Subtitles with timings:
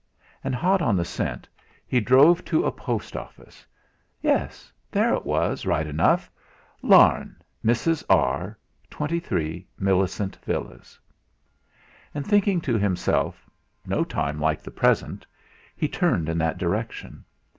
[0.43, 1.47] And, hot on the scent,
[1.85, 3.67] he drove to a post office.
[4.19, 6.31] Yes, there it was, right enough!
[6.81, 8.03] "Larne, Mrs.
[8.09, 8.57] R.,
[8.89, 10.97] 23, Millicent Villas."
[12.15, 13.47] And thinking to himself:
[13.85, 15.27] 'No time like the present,'
[15.75, 17.23] he turned in that direction.